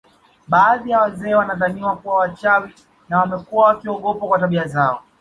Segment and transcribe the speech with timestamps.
[0.47, 2.69] Baadhi ya wazee wanadhaniwa kuwa wachawi
[3.09, 5.03] na wamekuwa wakiogopwa kwa tabia zao